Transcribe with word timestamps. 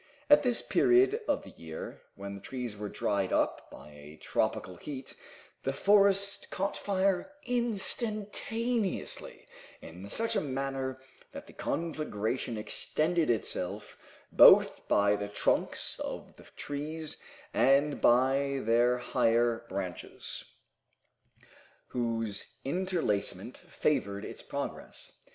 At 0.31 0.41
this 0.41 0.63
period 0.63 1.21
of 1.27 1.43
the 1.43 1.51
year, 1.51 2.01
when 2.15 2.33
the 2.33 2.41
trees 2.41 2.75
were 2.75 2.89
dried 2.89 3.31
up 3.31 3.69
by 3.69 3.89
a 3.89 4.17
tropical 4.17 4.77
heat, 4.77 5.13
the 5.61 5.73
forest 5.73 6.49
caught 6.49 6.75
fire 6.75 7.33
instantaneously, 7.45 9.47
in 9.79 10.09
such 10.09 10.35
a 10.35 10.41
manner 10.41 10.99
that 11.33 11.45
the 11.45 11.53
conflagration 11.53 12.57
extended 12.57 13.29
itself 13.29 13.95
both 14.31 14.87
by 14.87 15.15
the 15.15 15.27
trunks 15.27 15.99
of 15.99 16.35
the 16.35 16.45
trees 16.55 17.21
and 17.53 18.01
by 18.01 18.59
their 18.65 18.97
higher 18.97 19.67
branches, 19.69 20.45
whose 21.89 22.57
interlacement 22.65 23.55
favored 23.55 24.25
its 24.25 24.41
progress. 24.41 25.19